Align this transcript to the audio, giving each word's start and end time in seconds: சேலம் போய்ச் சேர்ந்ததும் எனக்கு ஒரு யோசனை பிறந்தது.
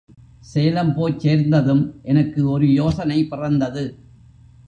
சேலம் 0.45 0.93
போய்ச் 0.93 1.19
சேர்ந்ததும் 1.19 1.83
எனக்கு 2.03 2.49
ஒரு 2.49 2.67
யோசனை 2.73 3.23
பிறந்தது. 3.25 3.83